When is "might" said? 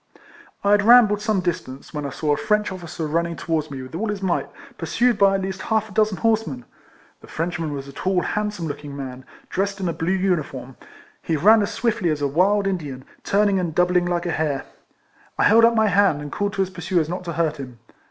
4.23-4.49